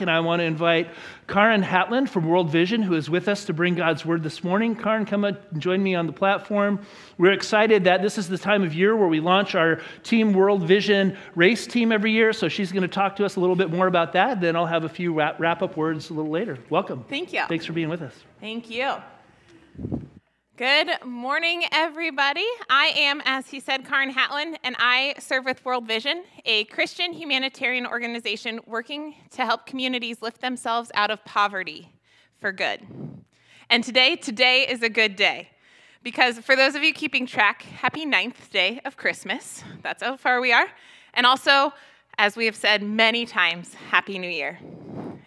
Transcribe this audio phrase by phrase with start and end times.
[0.00, 0.88] back, and I want to invite
[1.28, 4.74] Kaaren Hatlen from World Vision, who is with us to bring God's word this morning.
[4.74, 6.80] Kaaren, come and join me on the platform.
[7.18, 10.62] We're excited that this is the time of year where we launch our Team World
[10.62, 13.70] Vision race team every year, so she's going to talk to us a little bit
[13.70, 14.40] more about that.
[14.40, 16.58] Then I'll have a few wrap, wrap up words a little later.
[16.70, 17.04] Welcome.
[17.08, 17.44] Thank you.
[17.46, 18.14] Thanks for being with us.
[18.40, 18.96] Thank you.
[20.60, 22.44] Good morning, everybody.
[22.68, 27.14] I am, as he said, Kaaren Hatlen, and I serve with World Vision, a Christian
[27.14, 31.90] humanitarian organization working to help communities lift themselves out of poverty
[32.42, 32.86] for good.
[33.70, 35.48] And today, today is a good day.
[36.02, 39.64] Because for those of you keeping track, happy ninth day of Christmas.
[39.82, 40.68] That's how far we are.
[41.14, 41.72] And also,
[42.18, 44.58] as we have said many times, Happy New Year.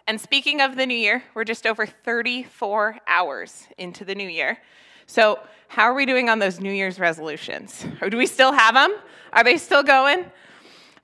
[0.06, 4.58] And speaking of the new year, we're just over 34 hours into the new year.
[5.06, 5.40] So,
[5.70, 7.86] how are we doing on those New Year's resolutions?
[8.02, 8.94] Or do we still have them?
[9.32, 10.26] Are they still going?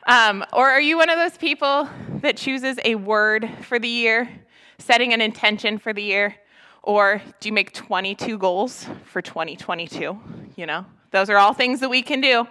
[0.05, 1.90] Um, or are you one of those people
[2.21, 4.30] that chooses a word for the year,
[4.77, 6.35] setting an intention for the year?
[6.84, 10.20] Or do you make 22 goals for 2022?
[10.55, 12.48] You know, those are all things that we can do.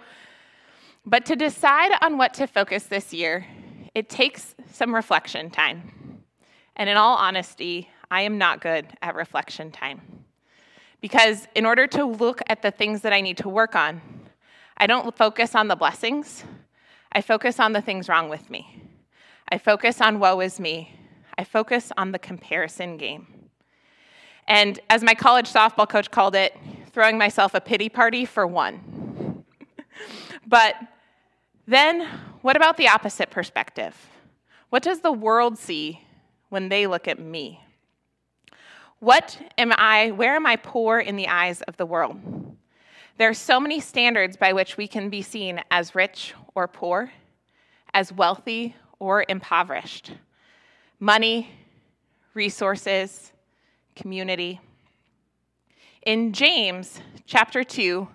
[1.05, 3.45] But to decide on what to focus this year,
[3.95, 5.98] it takes some reflection time.
[6.79, 10.01] And in all honesty, I am not good at reflection time.
[11.01, 14.01] Because in order to look at the things that I need to work on,
[14.77, 16.45] I don't focus on the blessings,
[17.11, 18.81] I focus on the things wrong with me.
[19.51, 20.93] I focus on woe is me.
[21.37, 23.49] I focus on the comparison game.
[24.47, 26.55] And as my college softball coach called it,
[26.93, 29.43] throwing myself a pity party for one.
[30.47, 30.75] but
[31.67, 32.07] then,
[32.41, 33.97] what about the opposite perspective?
[34.69, 36.05] What does the world see
[36.49, 37.61] when they look at me?
[38.99, 42.19] What am I, where am I poor in the eyes of the world?
[43.17, 47.11] There are so many standards by which we can be seen as rich or poor,
[47.93, 50.13] as wealthy or impoverished.
[50.99, 51.49] Money,
[52.33, 53.31] resources,
[53.95, 54.59] community.
[56.05, 58.07] In James chapter 2,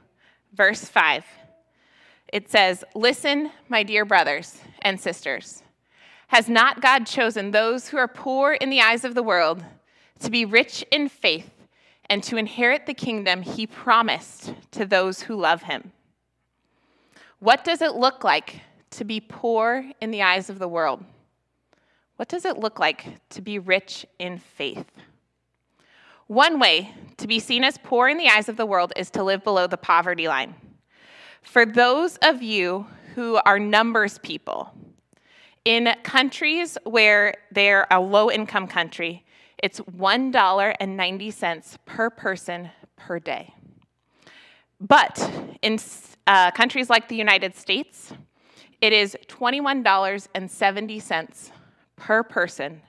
[0.54, 1.24] verse 5,
[2.32, 5.63] it says, Listen, my dear brothers and sisters.
[6.28, 9.64] Has not God chosen those who are poor in the eyes of the world
[10.20, 11.50] to be rich in faith,
[12.08, 15.92] and to inherit the kingdom he promised to those who love him.
[17.38, 21.04] What does it look like to be poor in the eyes of the world?
[22.16, 24.86] What does it look like to be rich in faith?
[26.26, 29.22] One way to be seen as poor in the eyes of the world is to
[29.22, 30.54] live below the poverty line.
[31.42, 34.72] For those of you who are numbers people,
[35.64, 39.24] in countries where they're a low income country,
[39.58, 43.54] it's $1.90 per person per day.
[44.80, 45.30] But
[45.62, 45.78] in
[46.26, 48.12] uh, countries like the United States,
[48.80, 51.50] it is $21.70
[51.96, 52.82] per person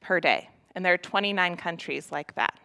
[0.00, 0.48] per day.
[0.74, 2.58] And there are 29 countries like that.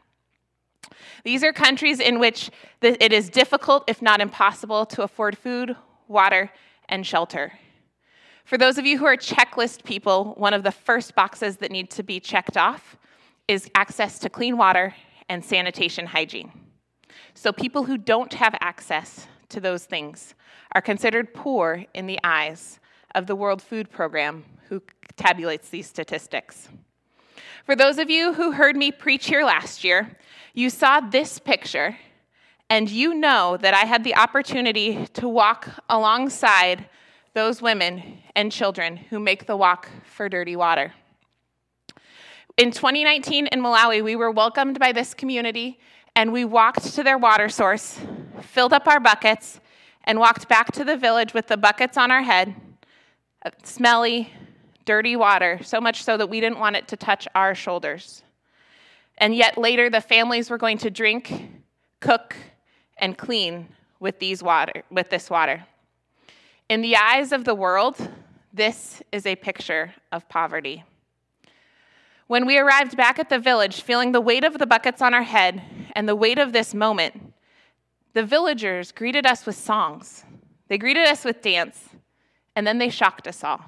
[1.25, 2.49] These are countries in which
[2.81, 5.75] it is difficult, if not impossible, to afford food,
[6.07, 6.49] water,
[6.87, 7.51] and shelter.
[8.47, 11.89] For those of you who are checklist people, one of the first boxes that need
[11.91, 12.95] to be checked off
[13.49, 14.95] is access to clean water
[15.27, 16.53] and sanitation hygiene.
[17.33, 20.33] So people who don't have access to those things
[20.71, 22.79] are considered poor in the eyes
[23.13, 24.81] of the World Food Program, who
[25.17, 26.69] tabulates these statistics.
[27.65, 30.17] For those of you who heard me preach here last year,
[30.53, 31.97] you saw this picture,
[32.69, 36.87] and you know that I had the opportunity to walk alongside
[37.37, 40.91] those women and children who make the walk for dirty water.
[42.57, 45.77] In 2019 in Malawi, we were welcomed by this community
[46.15, 47.99] and we walked to their water source,
[48.41, 49.59] filled up our buckets,
[50.05, 52.55] and walked back to the village with the buckets on our head,
[53.45, 54.33] uh, smelly,
[54.85, 58.23] dirty water, so much so that we didn't want it to touch our shoulders.
[59.19, 61.51] And yet later, the families were going to drink,
[61.99, 62.35] cook,
[62.97, 63.67] and clean
[63.99, 65.67] with, these water, with this water.
[66.69, 67.95] In the eyes of the world,
[68.51, 70.83] this is a picture of poverty.
[72.27, 75.23] When we arrived back at the village, feeling the weight of the buckets on our
[75.23, 75.61] head
[75.95, 77.33] and the weight of this moment,
[78.13, 80.25] the villagers greeted us with songs.
[80.67, 81.87] They greeted us with dance,
[82.53, 83.61] and then they shocked us all.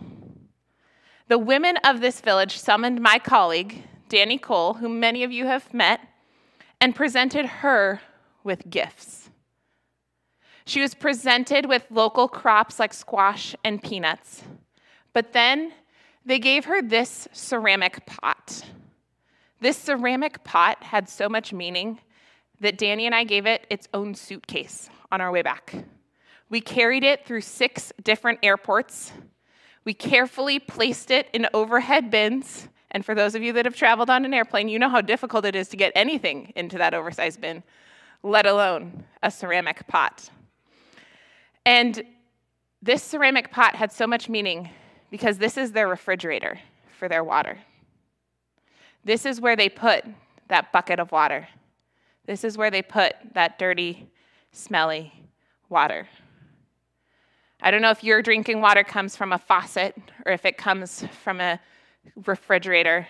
[1.29, 5.73] The women of this village summoned my colleague, Danny Cole, whom many of you have
[5.73, 6.01] met,
[6.81, 8.01] and presented her
[8.43, 9.28] with gifts.
[10.69, 14.43] She was presented with local crops like squash and peanuts.
[15.13, 15.73] But then
[16.23, 18.63] they gave her this ceramic pot.
[19.59, 22.01] This ceramic pot had so much meaning
[22.59, 25.73] that Danny and I gave it its own suitcase on our way back.
[26.51, 29.11] We carried it through six different airports.
[29.85, 34.11] We carefully placed it in overhead bins And for those of you that have traveled
[34.11, 37.41] on an airplane, you know how difficult it is to get anything into that oversized
[37.41, 37.63] bin,
[38.21, 40.29] let alone a ceramic pot.
[41.69, 42.01] And
[42.81, 44.71] this ceramic pot had so much meaning
[45.11, 46.57] because this is their refrigerator
[46.97, 47.59] for their water.
[49.05, 50.03] This is where they put
[50.47, 51.47] that bucket of water.
[52.25, 54.09] This is where they put that dirty,
[54.51, 55.13] smelly
[55.69, 56.07] water.
[57.61, 59.95] I don't know if your drinking water comes from a faucet
[60.25, 61.59] or if it comes from a
[62.25, 63.07] refrigerator.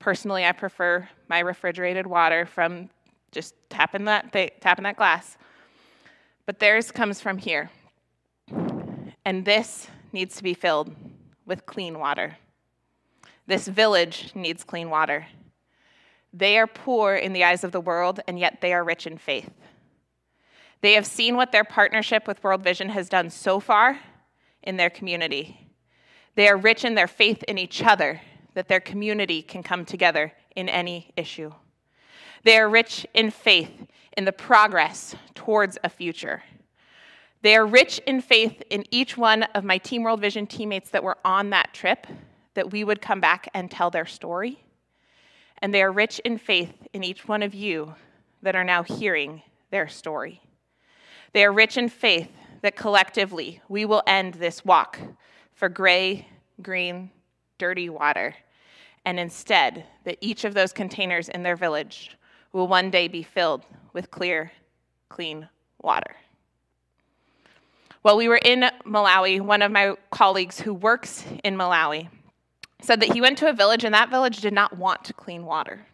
[0.00, 2.90] Personally, I prefer my refrigerated water from
[3.30, 5.38] just tapping that, tapping that glass.
[6.44, 7.70] But theirs comes from here.
[9.24, 10.94] And this needs to be filled
[11.46, 12.36] with clean water.
[13.46, 15.26] This village needs clean water.
[16.32, 19.18] They are poor in the eyes of the world, and yet they are rich in
[19.18, 19.50] faith.
[20.80, 24.00] They have seen what their partnership with World Vision has done so far
[24.62, 25.70] in their community.
[26.34, 28.20] They are rich in their faith in each other,
[28.54, 31.52] that their community can come together in any issue.
[32.42, 33.86] They are rich in faith
[34.16, 36.42] in the progress towards a future.
[37.44, 41.04] They are rich in faith in each one of my Team World Vision teammates that
[41.04, 42.06] were on that trip,
[42.54, 44.64] that we would come back and tell their story.
[45.58, 47.96] And they are rich in faith in each one of you
[48.40, 50.40] that are now hearing their story.
[51.34, 52.30] They are rich in faith
[52.62, 54.98] that collectively we will end this walk
[55.52, 56.26] for gray,
[56.62, 57.10] green,
[57.58, 58.34] dirty water,
[59.04, 62.16] and instead that each of those containers in their village
[62.54, 64.50] will one day be filled with clear,
[65.10, 65.46] clean
[65.82, 66.16] water.
[68.04, 72.10] While we were in Malawi, one of my colleagues who works in Malawi
[72.82, 75.86] said that he went to a village and that village did not want clean water.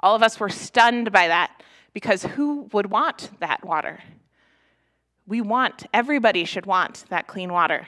[0.00, 1.62] All of us were stunned by that
[1.92, 4.02] because who would want that water?
[5.28, 7.86] We want, everybody should want that clean water.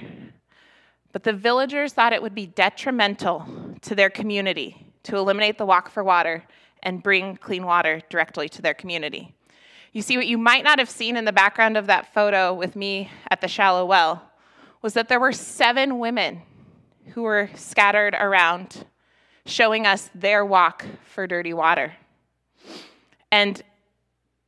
[1.11, 3.49] But the villagers thought it would be detrimental
[3.81, 6.45] to their community to eliminate the walk for water
[6.85, 9.35] and bring clean water directly to their community.
[9.97, 12.77] You see, what you might not have seen in the background of that photo with
[12.77, 14.31] me at the shallow well
[14.83, 16.43] was that there were seven women
[17.15, 18.85] who were scattered around
[19.47, 21.95] showing us their walk for dirty water.
[23.33, 23.63] And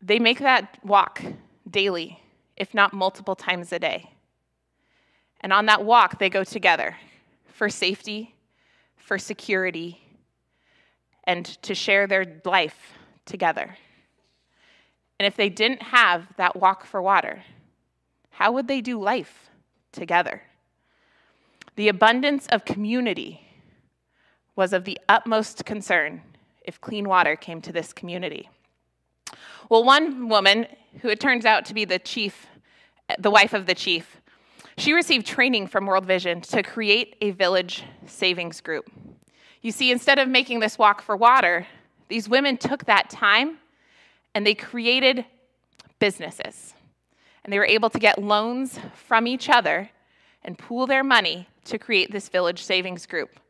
[0.03, 1.23] they make that walk
[1.71, 2.21] daily,
[2.59, 4.11] if not multiple times a day.
[5.41, 6.95] And on that walk, they go together
[7.47, 8.35] for safety,
[8.97, 9.99] for security,
[11.25, 12.93] and to share their life
[13.25, 13.79] together.
[15.19, 17.43] And if they didn't have that walk for water,
[18.31, 19.51] how would they do life
[19.93, 20.43] together?
[21.77, 23.43] The abundance of community
[24.55, 26.23] was of the utmost concern
[26.65, 28.49] if clean water came to this community.
[29.69, 30.67] Well, one woman,
[31.03, 32.47] who it turns out to be the chief,
[33.19, 34.21] the wife of the chief,
[34.77, 38.91] she received training from World Vision to create a village savings group.
[39.63, 41.67] You see, instead of making this walk for water,
[42.09, 43.59] these women took that time
[44.35, 45.25] and they created
[45.99, 46.75] businesses.
[47.45, 49.91] And they were able to get loans from each other
[50.43, 53.41] and pool their money to create this village savings group.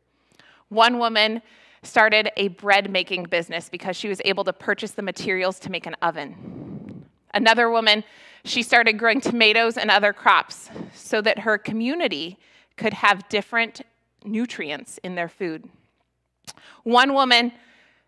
[0.69, 1.41] One woman
[1.83, 5.85] started a bread making business because she was able to purchase the materials to make
[5.85, 7.05] an oven.
[7.33, 8.03] Another woman,
[8.43, 12.37] she started growing tomatoes and other crops so that her community
[12.75, 13.81] could have different
[14.23, 15.69] nutrients in their food.
[16.83, 17.51] One woman,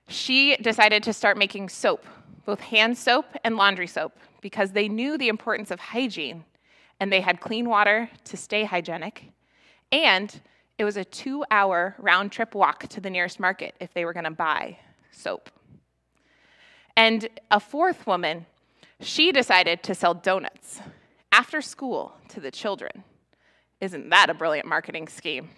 [0.08, 2.06] she decided to start making soap
[2.46, 6.44] both hand soap and laundry soap because they knew the importance of hygiene
[7.00, 9.32] and they had clean water to stay hygienic.
[9.92, 10.42] And
[10.78, 14.14] it was a two hour round trip walk to the nearest market if they were
[14.14, 14.78] going to buy
[15.12, 15.50] soap.
[16.96, 18.46] And a fourth woman,
[19.00, 20.82] she decided to sell donuts
[21.32, 23.04] after school to the children.
[23.80, 25.50] Isn't that a brilliant marketing scheme?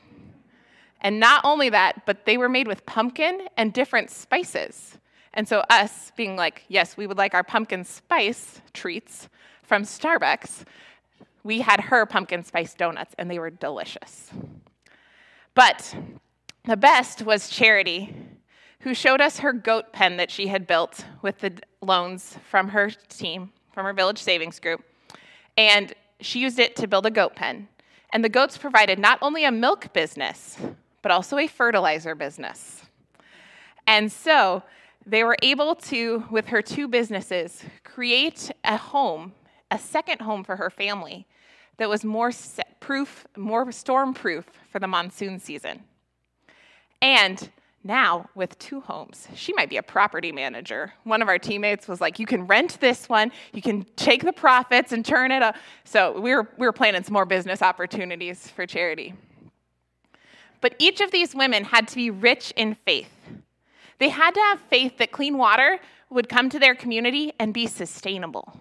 [1.01, 4.97] And not only that, but they were made with pumpkin and different spices.
[5.33, 9.29] And so, us being like, yes, we would like our pumpkin spice treats
[9.63, 10.65] from Starbucks,
[11.43, 14.31] we had her pumpkin spice donuts, and they were delicious.
[15.55, 15.95] But
[16.65, 18.15] the best was Charity,
[18.79, 22.89] who showed us her goat pen that she had built with the loans from her
[22.89, 24.83] team, from her village savings group.
[25.57, 27.67] And she used it to build a goat pen.
[28.11, 30.57] And the goats provided not only a milk business,
[31.01, 32.83] but also a fertilizer business.
[33.87, 34.63] And so
[35.05, 39.33] they were able to, with her two businesses, create a home,
[39.69, 41.27] a second home for her family
[41.77, 42.31] that was more
[42.79, 45.83] proof, more storm proof for the monsoon season.
[47.01, 47.49] And
[47.85, 50.93] now, with two homes, she might be a property manager.
[51.03, 54.31] One of our teammates was like, You can rent this one, you can take the
[54.31, 55.57] profits and turn it up.
[55.83, 59.13] So we were, we were planning some more business opportunities for charity.
[60.61, 63.12] But each of these women had to be rich in faith.
[63.99, 67.67] They had to have faith that clean water would come to their community and be
[67.67, 68.57] sustainable.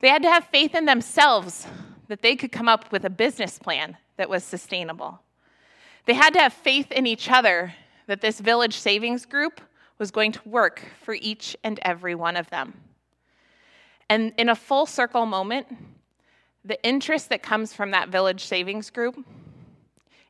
[0.00, 1.66] They had to have faith in themselves
[2.08, 5.20] that they could come up with a business plan that was sustainable.
[6.06, 7.74] They had to have faith in each other
[8.06, 9.60] that this village savings group
[9.98, 12.74] was going to work for each and every one of them.
[14.08, 15.68] And in a full circle moment,
[16.64, 19.24] the interest that comes from that village savings group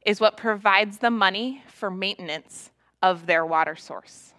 [0.05, 2.71] is what provides the money for maintenance
[3.03, 4.33] of their water source.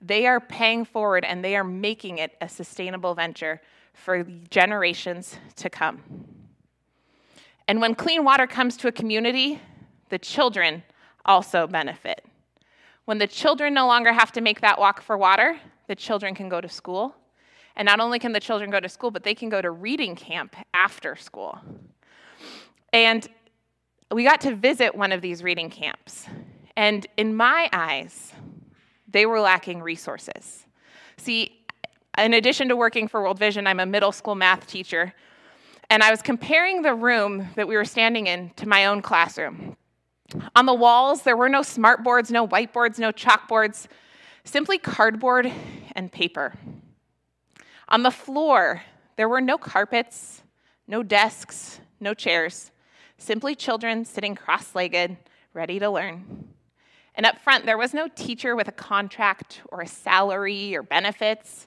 [0.00, 3.60] They are paying forward and they are making it a sustainable venture
[3.94, 6.02] for generations to come.
[7.66, 9.60] And when clean water comes to a community,
[10.08, 10.84] the children
[11.24, 12.24] also benefit.
[13.04, 16.48] When the children no longer have to make that walk for water, the children can
[16.48, 17.14] go to school.
[17.76, 20.14] And not only can the children go to school, but they can go to reading
[20.14, 21.58] camp after school.
[22.92, 23.26] And
[24.10, 26.26] we got to visit one of these reading camps.
[26.78, 28.32] And in my eyes,
[29.08, 30.64] they were lacking resources.
[31.16, 31.66] See,
[32.16, 35.12] in addition to working for World Vision, I'm a middle school math teacher.
[35.90, 39.76] And I was comparing the room that we were standing in to my own classroom.
[40.54, 43.88] On the walls, there were no smart boards, no whiteboards, no chalkboards,
[44.44, 45.50] simply cardboard
[45.96, 46.54] and paper.
[47.88, 48.84] On the floor,
[49.16, 50.44] there were no carpets,
[50.86, 52.70] no desks, no chairs,
[53.16, 55.16] simply children sitting cross legged,
[55.54, 56.47] ready to learn.
[57.18, 61.66] And up front, there was no teacher with a contract or a salary or benefits,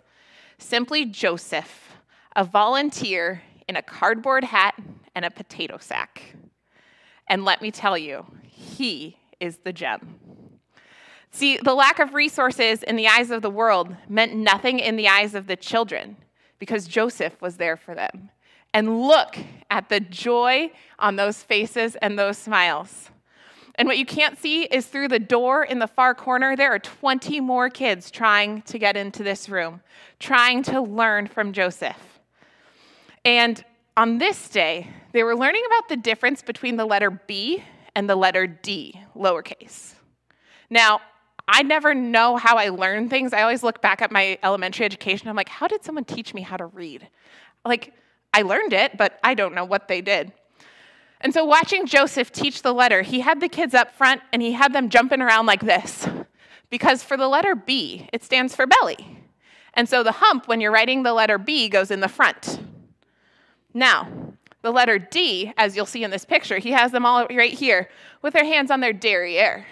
[0.58, 1.98] simply Joseph,
[2.38, 4.76] a volunteer in a cardboard hat
[5.14, 6.36] and a potato sack.
[7.28, 10.16] And let me tell you, he is the gem.
[11.32, 15.10] See, the lack of resources in the eyes of the world meant nothing in the
[15.10, 16.16] eyes of the children
[16.60, 18.30] because Joseph was there for them.
[18.74, 19.38] And look
[19.70, 23.11] at the joy on those faces and those smiles.
[23.76, 26.80] And what you can't see is through the door in the far corner, there are
[26.80, 29.82] 20 more kids trying to get into this room,
[30.20, 32.20] trying to learn from Joseph.
[33.24, 33.64] And
[33.96, 37.64] on this day, they were learning about the difference between the letter B
[37.96, 39.94] and the letter D, lowercase.
[40.70, 41.02] Now,
[41.48, 43.34] I never know how I learn things.
[43.34, 45.28] I always look back at my elementary education.
[45.28, 47.08] I'm like, how did someone teach me how to read?
[47.66, 47.94] Like,
[48.34, 50.32] I learned it, but I don't know what they did.
[51.24, 54.54] And so, watching Joseph teach the letter, he had the kids up front and he
[54.54, 56.08] had them jumping around like this.
[56.72, 59.20] Because for the letter B, it stands for belly.
[59.76, 62.60] And so, the hump, when you're writing the letter B, goes in the front.
[63.74, 64.08] Now,
[64.64, 67.90] the letter D, as you'll see in this picture, he has them all right here
[68.24, 69.68] with their hands on their derriere.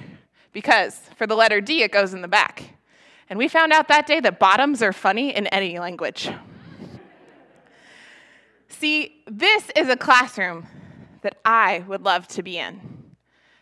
[0.54, 2.76] Because for the letter D, it goes in the back.
[3.28, 6.30] And we found out that day that bottoms are funny in any language.
[8.68, 10.68] See, this is a classroom
[11.22, 12.80] that I would love to be in.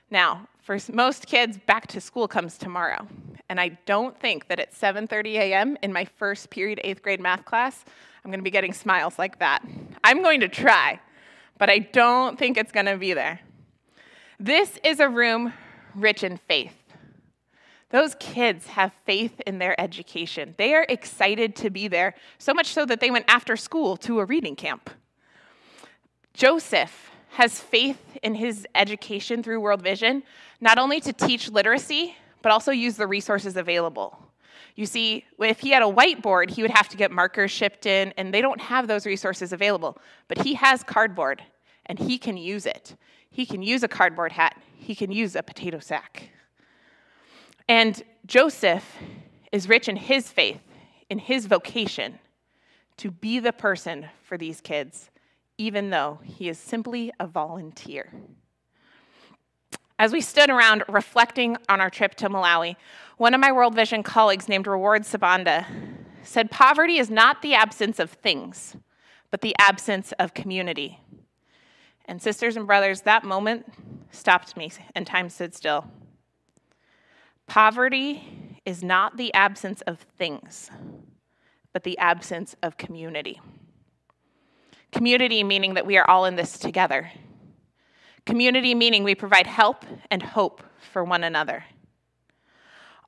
[0.10, 3.08] Now, for most kids, back to school comes tomorrow.
[3.50, 5.78] And I don't think that at 7:30 a.m.
[5.82, 7.86] in my first period 8th grade math class,
[8.24, 9.66] I'm going to be getting smiles like that.
[10.04, 11.00] I'm going to try,
[11.58, 13.40] but I don't think it's going to be there.
[14.40, 15.54] This is a room
[15.96, 16.76] rich in faith.
[17.90, 20.56] Those kids have faith in their education.
[20.58, 24.20] They are excited to be there, so much so that they went after school to
[24.20, 24.90] a reading camp.
[26.34, 30.24] Joseph has faith in his education through World Vision,
[30.60, 34.18] not only to teach literacy, but also use the resources available.
[34.76, 38.12] You see, if he had a whiteboard, he would have to get markers shipped in,
[38.18, 40.00] and they don't have those resources available.
[40.28, 41.44] But he has cardboard,
[41.86, 42.96] and he can use it.
[43.30, 46.32] He can use a cardboard hat, he can use a potato sack.
[47.70, 48.96] And Joseph
[49.52, 50.64] is rich in his faith,
[51.08, 52.18] in his vocation
[52.98, 55.12] to be the person for these kids
[55.58, 58.14] even though he is simply a volunteer.
[60.00, 62.76] As we stood around reflecting on our trip to Malawi,
[63.18, 65.66] one of my World Vision colleagues named Reward Sabanda
[66.22, 68.76] said, Poverty is not the absence of things,
[69.32, 71.00] but the absence of community.
[72.06, 73.66] And, sisters and brothers, that moment
[74.12, 75.86] stopped me and time stood still.
[77.48, 80.70] Poverty is not the absence of things,
[81.74, 83.40] but the absence of community.
[84.92, 87.12] Community meaning that we are all in this together.
[88.26, 91.66] Community meaning we provide help and hope for one another.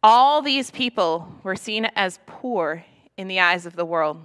[0.02, 2.86] All these people were seen as poor
[3.18, 4.22] in the eyes of the world.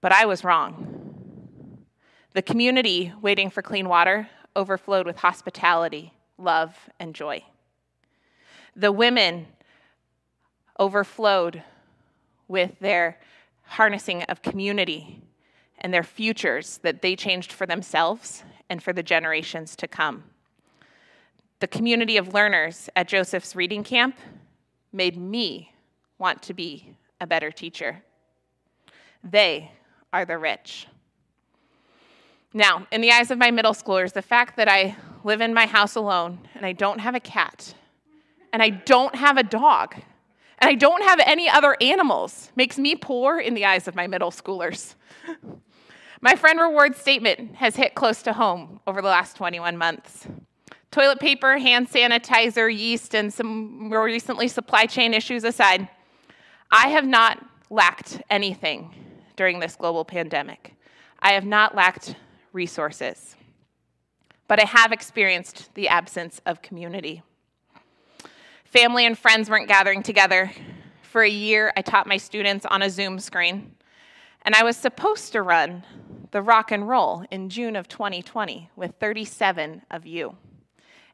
[0.00, 1.84] But I was wrong.
[2.32, 7.44] The community waiting for clean water overflowed with hospitality, love, and joy.
[8.74, 9.48] The women
[10.78, 11.62] overflowed
[12.46, 13.18] with their
[13.64, 15.20] harnessing of community
[15.80, 20.24] and their futures that they changed for themselves and for the generations to come.
[21.60, 24.16] The community of learners at Joseph's Reading Camp
[24.92, 25.72] made me
[26.18, 28.02] want to be a better teacher.
[29.24, 29.72] They
[30.12, 30.86] are the rich.
[32.54, 35.66] Now, in the eyes of my middle schoolers, the fact that I live in my
[35.66, 37.74] house alone and I don't have a cat
[38.52, 39.94] and I don't have a dog
[40.60, 44.06] and I don't have any other animals makes me poor in the eyes of my
[44.06, 44.94] middle schoolers.
[46.20, 50.26] my friend reward statement has hit close to home over the last 21 months.
[50.90, 55.88] Toilet paper, hand sanitizer, yeast, and some more recently supply chain issues aside,
[56.70, 58.94] I have not lacked anything
[59.36, 60.74] during this global pandemic.
[61.20, 62.16] I have not lacked
[62.52, 63.36] resources,
[64.48, 67.22] but I have experienced the absence of community.
[68.64, 70.50] Family and friends weren't gathering together.
[71.02, 73.76] For a year, I taught my students on a Zoom screen,
[74.42, 75.84] and I was supposed to run
[76.30, 80.36] the rock and roll in June of 2020 with 37 of you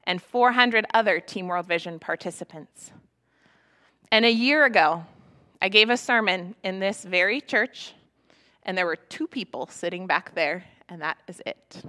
[0.04, 2.92] and 400 other Team World Vision participants.
[4.10, 5.04] And a year ago,
[5.62, 7.94] I gave a sermon in this very church,
[8.64, 11.82] and there were two people sitting back there, and that is it.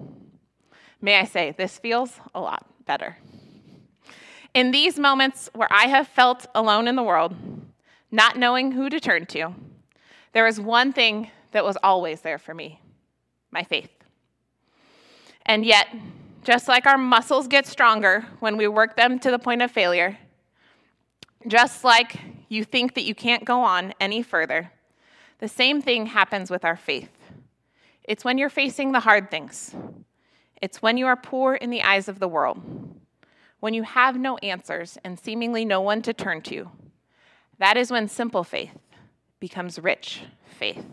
[1.01, 3.17] May I say, this feels a lot better.
[4.53, 7.35] In these moments where I have felt alone in the world,
[8.11, 9.53] not knowing who to turn to,
[10.31, 12.79] there was one thing that was always there for me
[13.55, 13.89] my faith.
[15.47, 15.87] And yet,
[16.43, 20.19] just like our muscles get stronger when we work them to the point of failure,
[21.47, 22.19] just like
[22.49, 24.71] you think that you can't go on any further,
[25.39, 27.09] the same thing happens with our faith.
[28.03, 29.73] It's when you're facing the hard things,
[30.61, 32.61] it's when you are poor in the eyes of the world,
[33.59, 36.69] when you have no answers and seemingly no one to turn to.
[37.57, 38.77] That is when simple faith
[39.39, 40.23] becomes rich
[40.59, 40.85] faith.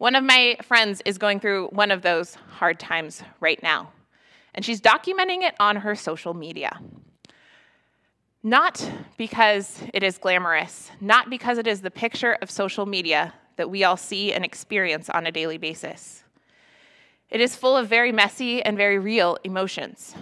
[0.00, 3.92] One of my friends is going through one of those hard times right now
[4.54, 6.80] and she's documenting it on her social media.
[8.42, 13.68] Not because it is glamorous, not because it is the picture of social media that
[13.68, 16.24] we all see and experience on a daily basis.
[17.28, 20.14] It is full of very messy and very real emotions.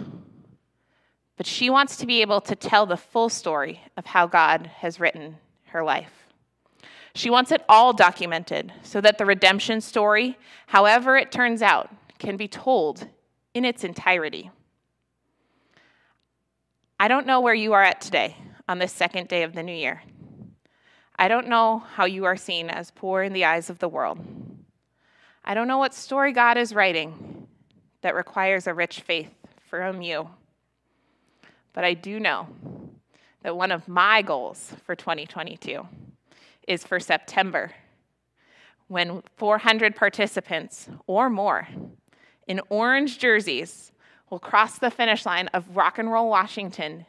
[1.37, 4.99] But she wants to be able to tell the full story of how God has
[4.99, 5.37] written
[5.67, 6.28] her life.
[7.13, 12.37] She wants it all documented so that the redemption story, however it turns out, can
[12.37, 13.07] be told
[13.53, 14.51] in its entirety.
[16.99, 18.35] I don't know where you are at today
[18.67, 20.03] on this second day of the new year.
[21.17, 24.19] I don't know how you are seen as poor in the eyes of the world.
[25.43, 27.47] I don't know what story God is writing
[28.01, 29.33] that requires a rich faith
[29.69, 30.29] from you.
[31.73, 32.47] But I do know
[33.43, 35.87] that one of my goals for 2022
[36.69, 37.71] is for September,
[38.87, 41.67] when 400 participants or more
[42.47, 43.91] in orange jerseys
[44.29, 47.05] will cross the finish line of Rock and Roll Washington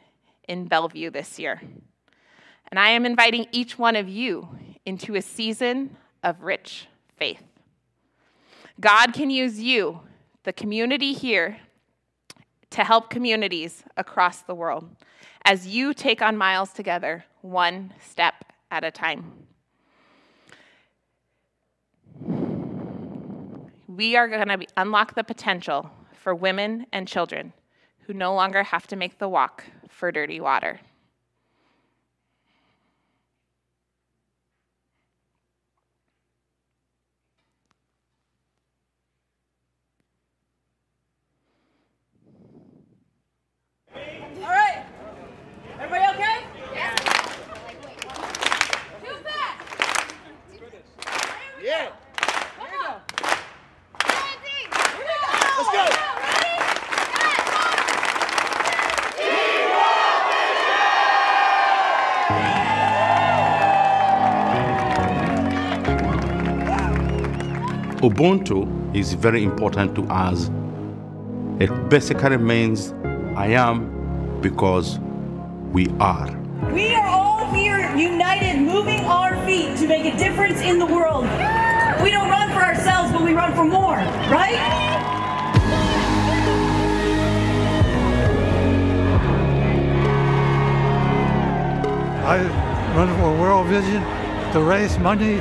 [0.47, 1.61] in Bellevue this year.
[2.69, 4.49] And I am inviting each one of you
[4.85, 7.43] into a season of rich faith.
[8.79, 9.99] God can use you,
[10.43, 11.59] the community here,
[12.71, 14.89] to help communities across the world
[15.43, 18.33] as you take on miles together, one step
[18.71, 19.33] at a time.
[23.95, 27.51] We are going to unlock the potential for women and children
[28.05, 30.79] who no longer have to make the walk for dirty water.
[68.01, 70.49] Ubuntu is very important to us.
[71.59, 72.93] It basically means
[73.35, 74.97] I am because
[75.71, 76.27] we are.
[76.73, 81.25] We are all here united, moving our feet to make a difference in the world.
[82.01, 83.97] We don't run for ourselves, but we run for more,
[84.33, 84.57] right?
[92.25, 92.39] I
[92.95, 94.01] run for World Vision
[94.53, 95.37] to raise money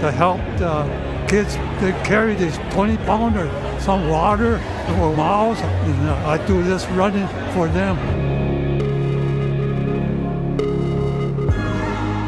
[0.00, 0.86] to help uh,
[1.28, 3.48] kids they carry these 20 pounder,
[3.80, 7.98] some water for miles, and uh, I do this running for them.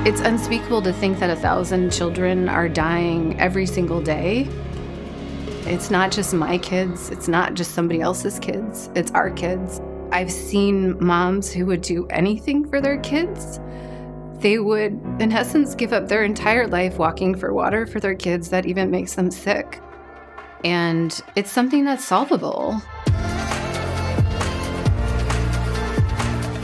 [0.07, 4.47] It's unspeakable to think that a thousand children are dying every single day.
[5.67, 9.81] It's not just my kids, it's not just somebody else's kids, it's our kids.
[10.13, 13.61] I've seen moms who would do anything for their kids.
[14.41, 18.49] They would, in essence, give up their entire life walking for water for their kids
[18.49, 19.83] that even makes them sick.
[20.65, 22.81] And it's something that's solvable.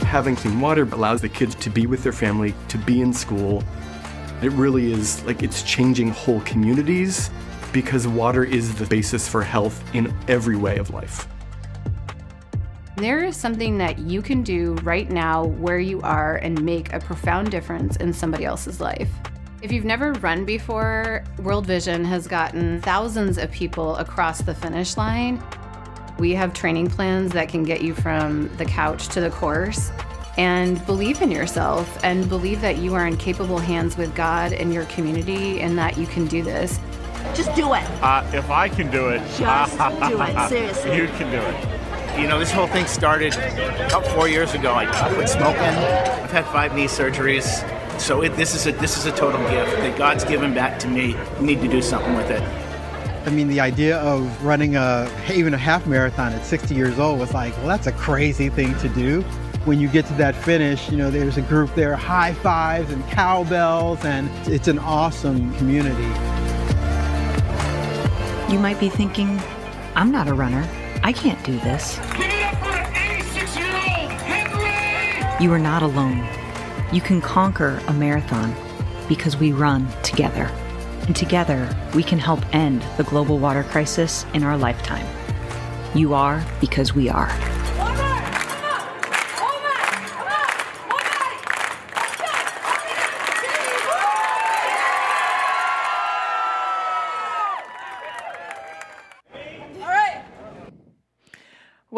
[0.07, 3.63] Having clean water allows the kids to be with their family, to be in school.
[4.41, 7.29] It really is like it's changing whole communities
[7.73, 11.27] because water is the basis for health in every way of life.
[12.97, 16.99] There is something that you can do right now where you are and make a
[16.99, 19.07] profound difference in somebody else's life.
[19.61, 24.97] If you've never run before, World Vision has gotten thousands of people across the finish
[24.97, 25.43] line.
[26.17, 29.91] We have training plans that can get you from the couch to the course.
[30.35, 34.73] And believe in yourself and believe that you are in capable hands with God and
[34.73, 36.79] your community and that you can do this.
[37.35, 37.83] Just do it.
[38.01, 40.49] Uh, if I can do it, just do it.
[40.49, 40.97] Seriously.
[40.97, 41.76] You can do it.
[42.17, 44.73] You know, this whole thing started about four years ago.
[44.73, 45.61] I quit smoking.
[45.61, 47.45] I've had five knee surgeries.
[47.99, 50.87] So it, this is a this is a total gift that God's given back to
[50.87, 51.15] me.
[51.39, 52.41] We need to do something with it.
[53.27, 57.19] I mean, the idea of running a even a half marathon at 60 years old
[57.19, 59.21] was like, well, that's a crazy thing to do.
[59.65, 63.07] When you get to that finish, you know, there's a group there, high fives and
[63.09, 66.07] cowbells, and it's an awesome community.
[68.51, 69.39] You might be thinking,
[69.93, 70.67] I'm not a runner.
[71.03, 71.97] I can't do this.
[75.39, 76.27] You are not alone.
[76.91, 78.55] You can conquer a marathon
[79.07, 80.49] because we run together.
[81.05, 85.05] And together, we can help end the global water crisis in our lifetime.
[85.95, 87.56] You are because we are.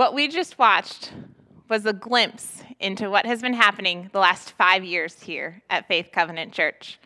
[0.09, 1.13] What we just watched
[1.69, 6.09] was a glimpse into what has been happening the last five years here at Faith
[6.11, 6.97] Covenant Church.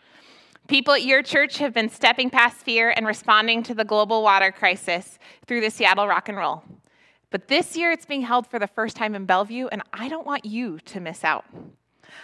[0.68, 4.50] People at your church have been stepping past fear and responding to the global water
[4.50, 6.62] crisis through the Seattle Rock and Roll.
[7.30, 10.26] But this year it's being held for the first time in Bellevue, and I don't
[10.26, 11.44] want you to miss out.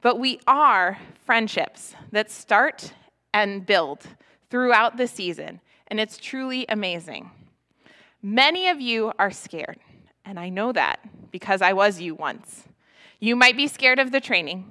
[0.00, 2.92] but we are friendships that start
[3.34, 4.06] and build
[4.50, 7.30] throughout the season, and it's truly amazing.
[8.22, 9.78] Many of you are scared,
[10.24, 12.64] and I know that because I was you once.
[13.18, 14.66] You might be scared of the training,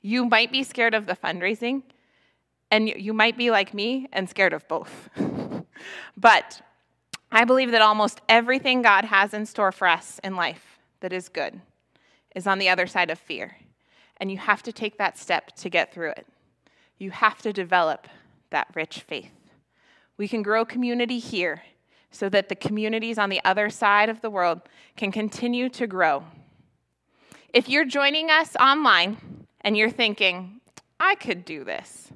[0.00, 1.82] you might be scared of the fundraising,
[2.72, 5.10] and you might be like me and scared of both.
[6.16, 6.62] but
[7.30, 11.28] I believe that almost everything God has in store for us in life that is
[11.28, 11.60] good
[12.34, 13.58] is on the other side of fear.
[14.16, 16.26] And you have to take that step to get through it.
[16.96, 18.08] You have to develop
[18.48, 19.32] that rich faith.
[20.16, 21.62] We can grow community here
[22.10, 24.62] so that the communities on the other side of the world
[24.96, 26.24] can continue to grow.
[27.52, 30.60] If you're joining us online and you're thinking,
[30.98, 32.12] I could do this,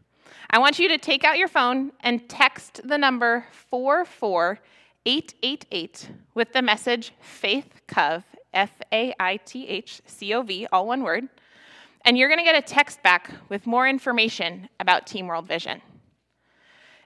[0.49, 6.63] I want you to take out your phone and text the number 44888 with the
[6.63, 8.23] message Faith Cov,
[8.55, 11.29] F A I T H C O V, all one word.
[12.05, 15.83] And you're going to get a text back with more information about Team World Vision.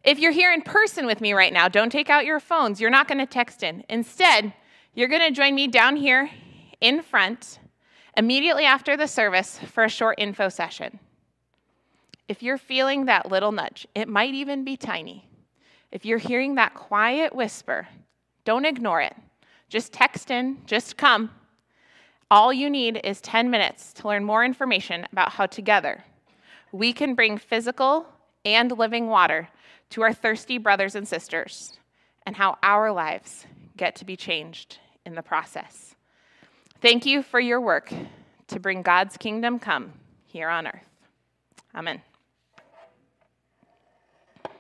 [0.05, 2.81] If you're here in person with me right now, don't take out your phones.
[2.81, 3.85] You're not going to text in.
[3.89, 4.53] Instead,
[4.95, 6.31] you're going to join me down here
[6.81, 7.59] in front
[8.17, 10.99] immediately after the service for a short info session.
[12.31, 15.29] If you're feeling that little nudge, it might even be tiny.
[15.91, 17.89] If you're hearing that quiet whisper
[18.45, 19.17] Don't ignore it.
[19.69, 21.33] Just text in, just come.
[22.31, 26.05] All you need is 10 minutes to learn more information about how together
[26.71, 28.07] we can bring physical
[28.45, 29.49] and living water
[29.91, 31.81] to our thirsty brothers and sisters
[32.25, 33.45] and how our lives
[33.77, 35.97] get to be changed in the process.
[36.81, 37.93] Thank you for your work
[38.47, 39.95] to bring God's kingdom come
[40.27, 40.87] here on earth.
[41.75, 42.01] Amen.